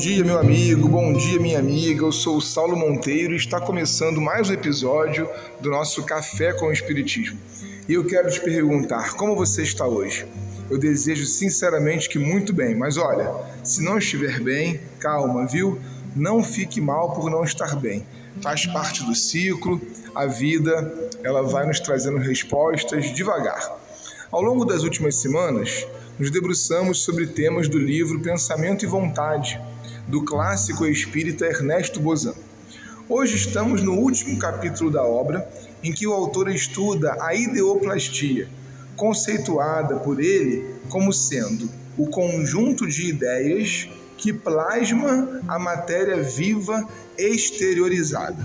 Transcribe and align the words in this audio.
dia, 0.00 0.24
meu 0.24 0.38
amigo, 0.38 0.88
bom 0.88 1.12
dia, 1.12 1.38
minha 1.38 1.58
amiga. 1.58 2.06
Eu 2.06 2.10
sou 2.10 2.38
o 2.38 2.40
Saulo 2.40 2.74
Monteiro 2.74 3.34
e 3.34 3.36
está 3.36 3.60
começando 3.60 4.18
mais 4.18 4.48
um 4.48 4.54
episódio 4.54 5.28
do 5.60 5.68
nosso 5.68 6.02
Café 6.04 6.54
com 6.54 6.68
o 6.68 6.72
Espiritismo. 6.72 7.38
E 7.86 7.92
eu 7.92 8.06
quero 8.06 8.30
te 8.30 8.40
perguntar 8.40 9.12
como 9.12 9.36
você 9.36 9.62
está 9.62 9.86
hoje. 9.86 10.24
Eu 10.70 10.78
desejo 10.78 11.26
sinceramente 11.26 12.08
que 12.08 12.18
muito 12.18 12.50
bem, 12.50 12.74
mas 12.74 12.96
olha, 12.96 13.30
se 13.62 13.82
não 13.82 13.98
estiver 13.98 14.40
bem, 14.40 14.80
calma, 14.98 15.46
viu? 15.46 15.78
Não 16.16 16.42
fique 16.42 16.80
mal 16.80 17.12
por 17.12 17.30
não 17.30 17.44
estar 17.44 17.76
bem. 17.76 18.06
Faz 18.40 18.64
parte 18.64 19.04
do 19.04 19.14
ciclo, 19.14 19.78
a 20.14 20.24
vida, 20.24 21.10
ela 21.22 21.42
vai 21.42 21.66
nos 21.66 21.78
trazendo 21.78 22.16
respostas 22.16 23.12
devagar. 23.12 23.70
Ao 24.32 24.40
longo 24.40 24.64
das 24.64 24.82
últimas 24.82 25.16
semanas, 25.16 25.86
nos 26.18 26.30
debruçamos 26.30 27.02
sobre 27.02 27.26
temas 27.26 27.68
do 27.68 27.78
livro 27.78 28.20
Pensamento 28.20 28.82
e 28.82 28.88
Vontade, 28.88 29.60
do 30.10 30.24
clássico 30.24 30.84
espírita 30.86 31.46
Ernesto 31.46 32.00
Bozan. 32.00 32.34
Hoje 33.08 33.36
estamos 33.36 33.80
no 33.80 33.92
último 33.92 34.36
capítulo 34.40 34.90
da 34.90 35.04
obra, 35.04 35.48
em 35.84 35.92
que 35.92 36.04
o 36.04 36.12
autor 36.12 36.50
estuda 36.50 37.16
a 37.20 37.32
ideoplastia, 37.32 38.48
conceituada 38.96 39.96
por 40.00 40.20
ele 40.20 40.74
como 40.88 41.12
sendo 41.12 41.70
o 41.96 42.08
conjunto 42.08 42.88
de 42.88 43.08
ideias 43.08 43.88
que 44.18 44.32
plasma 44.32 45.40
a 45.46 45.60
matéria 45.60 46.20
viva 46.20 46.88
exteriorizada. 47.16 48.44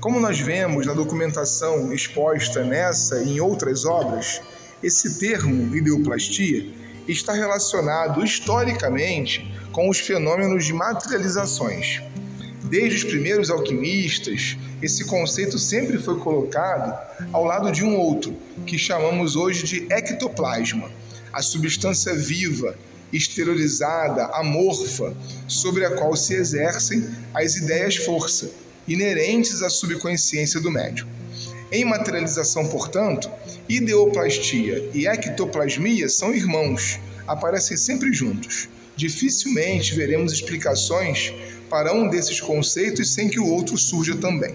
Como 0.00 0.18
nós 0.18 0.40
vemos 0.40 0.86
na 0.86 0.94
documentação 0.94 1.92
exposta 1.92 2.64
nessa 2.64 3.22
e 3.22 3.34
em 3.36 3.40
outras 3.40 3.84
obras, 3.84 4.40
esse 4.82 5.18
termo 5.18 5.76
ideoplastia 5.76 6.66
está 7.06 7.32
relacionado 7.32 8.24
historicamente 8.24 9.52
com 9.72 9.88
os 9.88 9.98
fenômenos 9.98 10.64
de 10.64 10.72
materializações. 10.72 12.00
Desde 12.64 12.96
os 12.96 13.04
primeiros 13.04 13.50
alquimistas, 13.50 14.56
esse 14.80 15.04
conceito 15.04 15.58
sempre 15.58 15.98
foi 15.98 16.18
colocado 16.18 16.96
ao 17.32 17.44
lado 17.44 17.70
de 17.70 17.84
um 17.84 17.96
outro, 17.96 18.34
que 18.66 18.78
chamamos 18.78 19.36
hoje 19.36 19.64
de 19.64 19.86
ectoplasma, 19.92 20.90
a 21.32 21.42
substância 21.42 22.14
viva, 22.14 22.76
exteriorizada, 23.12 24.26
amorfa, 24.26 25.14
sobre 25.46 25.84
a 25.84 25.90
qual 25.90 26.16
se 26.16 26.34
exercem 26.34 27.08
as 27.32 27.56
ideias-força, 27.56 28.50
inerentes 28.88 29.62
à 29.62 29.68
subconsciência 29.68 30.60
do 30.60 30.70
médium. 30.70 31.08
Em 31.74 31.84
materialização, 31.84 32.68
portanto, 32.68 33.28
ideoplastia 33.68 34.88
e 34.94 35.08
ectoplasmia 35.08 36.08
são 36.08 36.32
irmãos, 36.32 37.00
aparecem 37.26 37.76
sempre 37.76 38.12
juntos. 38.12 38.68
Dificilmente 38.94 39.92
veremos 39.92 40.32
explicações 40.32 41.34
para 41.68 41.92
um 41.92 42.08
desses 42.08 42.40
conceitos 42.40 43.12
sem 43.12 43.28
que 43.28 43.40
o 43.40 43.48
outro 43.48 43.76
surja 43.76 44.14
também. 44.14 44.54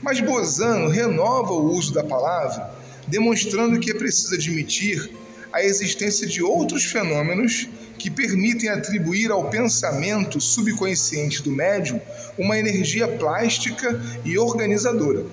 Mas 0.00 0.20
Bozano 0.20 0.88
renova 0.88 1.52
o 1.52 1.70
uso 1.70 1.92
da 1.92 2.02
palavra, 2.02 2.70
demonstrando 3.06 3.78
que 3.78 3.90
é 3.90 3.94
preciso 3.94 4.34
admitir 4.34 5.10
a 5.52 5.62
existência 5.62 6.26
de 6.26 6.42
outros 6.42 6.86
fenômenos 6.86 7.68
que 7.98 8.10
permitem 8.10 8.70
atribuir 8.70 9.30
ao 9.30 9.50
pensamento 9.50 10.40
subconsciente 10.40 11.42
do 11.42 11.52
médium 11.52 12.00
uma 12.38 12.58
energia 12.58 13.06
plástica 13.06 14.02
e 14.24 14.38
organizadora 14.38 15.26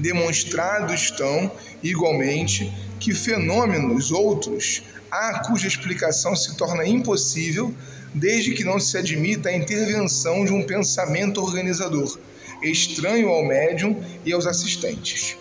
demonstrado 0.00 0.92
estão, 0.94 1.50
igualmente, 1.82 2.72
que 2.98 3.14
fenômenos 3.14 4.10
outros 4.10 4.82
há 5.10 5.40
cuja 5.46 5.66
explicação 5.66 6.34
se 6.36 6.56
torna 6.56 6.86
impossível 6.86 7.74
desde 8.14 8.52
que 8.52 8.64
não 8.64 8.80
se 8.80 8.96
admita 8.96 9.48
a 9.48 9.56
intervenção 9.56 10.44
de 10.44 10.52
um 10.52 10.62
pensamento 10.62 11.40
organizador, 11.40 12.18
estranho 12.62 13.28
ao 13.28 13.44
médium 13.44 14.02
e 14.24 14.32
aos 14.32 14.46
assistentes. 14.46 15.36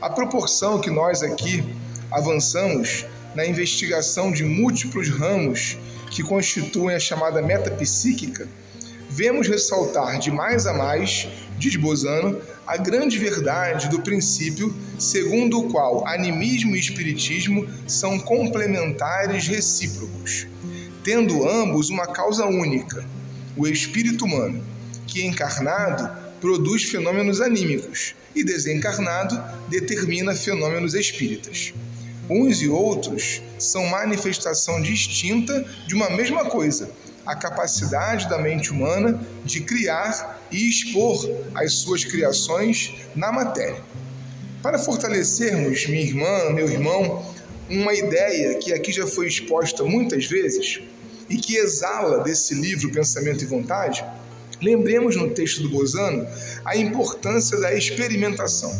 A 0.00 0.10
proporção 0.10 0.80
que 0.80 0.90
nós 0.90 1.22
aqui 1.22 1.64
avançamos 2.10 3.06
na 3.34 3.46
investigação 3.46 4.32
de 4.32 4.44
múltiplos 4.44 5.08
ramos 5.08 5.78
que 6.10 6.22
constituem 6.22 6.96
a 6.96 7.00
chamada 7.00 7.40
metapsíquica, 7.40 8.48
vemos 9.14 9.46
ressaltar 9.46 10.18
de 10.18 10.30
mais 10.30 10.66
a 10.66 10.72
mais, 10.72 11.28
diz 11.58 11.76
Bozano, 11.76 12.40
a 12.66 12.78
grande 12.78 13.18
verdade 13.18 13.90
do 13.90 14.00
princípio 14.00 14.74
segundo 14.98 15.58
o 15.58 15.70
qual 15.70 16.06
animismo 16.08 16.74
e 16.74 16.80
espiritismo 16.80 17.68
são 17.86 18.18
complementares 18.18 19.46
recíprocos, 19.46 20.46
tendo 21.04 21.46
ambos 21.46 21.90
uma 21.90 22.06
causa 22.06 22.46
única, 22.46 23.04
o 23.54 23.66
espírito 23.66 24.24
humano, 24.24 24.64
que 25.06 25.22
encarnado 25.26 26.10
produz 26.40 26.84
fenômenos 26.84 27.42
anímicos 27.42 28.14
e 28.34 28.42
desencarnado 28.42 29.38
determina 29.68 30.34
fenômenos 30.34 30.94
espíritas. 30.94 31.74
Uns 32.30 32.62
e 32.62 32.68
outros 32.68 33.42
são 33.58 33.86
manifestação 33.86 34.80
distinta 34.80 35.66
de 35.86 35.94
uma 35.94 36.08
mesma 36.08 36.46
coisa, 36.46 36.90
a 37.24 37.36
capacidade 37.36 38.28
da 38.28 38.38
mente 38.38 38.70
humana 38.70 39.20
de 39.44 39.60
criar 39.60 40.40
e 40.50 40.68
expor 40.68 41.28
as 41.54 41.74
suas 41.74 42.04
criações 42.04 42.94
na 43.14 43.32
matéria. 43.32 43.82
Para 44.62 44.78
fortalecermos, 44.78 45.86
minha 45.86 46.02
irmã, 46.02 46.50
meu 46.50 46.68
irmão, 46.68 47.24
uma 47.68 47.94
ideia 47.94 48.58
que 48.58 48.72
aqui 48.72 48.92
já 48.92 49.06
foi 49.06 49.26
exposta 49.26 49.82
muitas 49.84 50.26
vezes 50.26 50.80
e 51.28 51.36
que 51.36 51.56
exala 51.56 52.22
desse 52.22 52.54
livro 52.54 52.90
Pensamento 52.90 53.42
e 53.42 53.46
Vontade, 53.46 54.04
lembremos 54.60 55.16
no 55.16 55.30
texto 55.30 55.62
do 55.62 55.70
Bozano 55.70 56.26
a 56.64 56.76
importância 56.76 57.58
da 57.58 57.74
experimentação. 57.74 58.72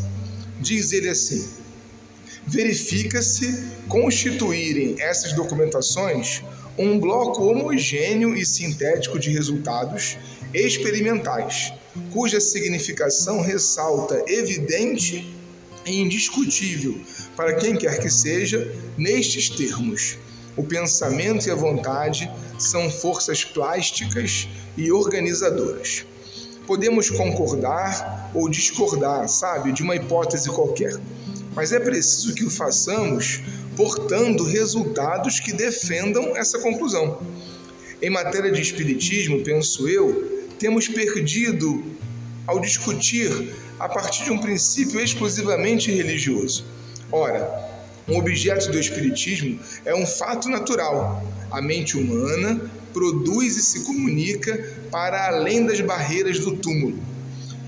Diz 0.60 0.92
ele 0.92 1.08
assim: 1.08 1.48
verifica-se 2.46 3.64
constituírem 3.88 4.96
essas 5.00 5.32
documentações 5.32 6.42
um 6.78 6.98
bloco 6.98 7.44
homogêneo 7.44 8.34
e 8.34 8.44
sintético 8.46 9.18
de 9.18 9.30
resultados 9.30 10.16
experimentais, 10.54 11.72
cuja 12.12 12.40
significação 12.40 13.40
ressalta 13.40 14.22
evidente 14.26 15.34
e 15.84 16.00
indiscutível 16.00 16.98
para 17.36 17.54
quem 17.54 17.76
quer 17.76 17.98
que 17.98 18.10
seja 18.10 18.74
nestes 18.96 19.48
termos. 19.50 20.16
O 20.56 20.62
pensamento 20.62 21.46
e 21.46 21.50
a 21.50 21.54
vontade 21.54 22.30
são 22.58 22.90
forças 22.90 23.44
plásticas 23.44 24.48
e 24.76 24.92
organizadoras. 24.92 26.04
Podemos 26.66 27.10
concordar 27.10 28.30
ou 28.34 28.48
discordar, 28.48 29.28
sabe, 29.28 29.72
de 29.72 29.82
uma 29.82 29.96
hipótese 29.96 30.48
qualquer, 30.48 30.94
mas 31.54 31.72
é 31.72 31.80
preciso 31.80 32.34
que 32.34 32.44
o 32.44 32.50
façamos 32.50 33.40
portando 33.76 34.44
resultados 34.44 35.40
que 35.40 35.52
defendam 35.52 36.36
essa 36.36 36.58
conclusão. 36.58 37.20
Em 38.00 38.10
matéria 38.10 38.50
de 38.50 38.60
espiritismo, 38.60 39.42
penso 39.42 39.88
eu, 39.88 40.46
temos 40.58 40.88
perdido 40.88 41.84
ao 42.46 42.60
discutir 42.60 43.54
a 43.78 43.88
partir 43.88 44.24
de 44.24 44.30
um 44.30 44.38
princípio 44.38 45.00
exclusivamente 45.00 45.90
religioso. 45.90 46.64
Ora, 47.10 47.48
um 48.08 48.16
objeto 48.16 48.70
do 48.70 48.78
espiritismo 48.78 49.58
é 49.84 49.94
um 49.94 50.06
fato 50.06 50.48
natural. 50.48 51.24
A 51.50 51.62
mente 51.62 51.96
humana 51.96 52.60
produz 52.92 53.56
e 53.56 53.62
se 53.62 53.84
comunica 53.84 54.76
para 54.90 55.28
além 55.28 55.64
das 55.64 55.80
barreiras 55.80 56.38
do 56.40 56.56
túmulo. 56.56 56.98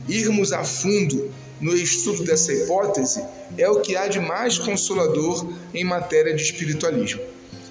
Irmos 0.09 0.53
a 0.53 0.65
fundo 0.65 1.31
no 1.61 1.75
estudo 1.75 2.25
dessa 2.25 2.53
hipótese 2.53 3.23
é 3.57 3.69
o 3.69 3.81
que 3.81 3.97
há 3.97 4.07
de 4.07 4.21
mais 4.21 4.59
consolador 4.59 5.51
em 5.73 5.85
matéria 5.85 6.35
de 6.35 6.43
espiritualismo. 6.43 7.23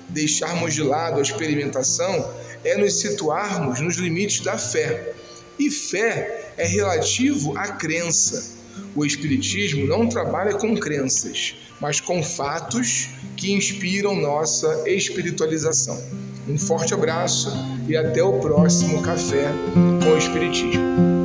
Deixarmos 0.10 0.74
de 0.74 0.82
lado 0.82 1.20
a 1.20 1.22
experimentação 1.22 2.32
é 2.64 2.78
nos 2.78 3.00
situarmos 3.00 3.80
nos 3.80 3.98
limites 3.98 4.42
da 4.42 4.58
fé. 4.58 5.14
E 5.60 5.70
fé 5.70 6.54
é 6.58 6.66
relativo 6.66 7.58
à 7.58 7.70
crença. 7.74 8.54
O 8.96 9.06
Espiritismo 9.06 9.86
não 9.86 10.08
trabalha 10.08 10.56
com 10.56 10.76
crenças, 10.76 11.56
mas 11.80 12.00
com 12.00 12.24
fatos 12.24 13.10
que 13.36 13.52
inspiram 13.52 14.16
nossa 14.16 14.84
espiritualização. 14.88 16.02
Um 16.48 16.58
forte 16.58 16.94
abraço 16.94 17.52
e 17.88 17.96
até 17.96 18.24
o 18.24 18.40
próximo 18.40 19.02
Café 19.02 19.52
com 20.04 20.12
o 20.12 20.18
Espiritismo. 20.18 21.23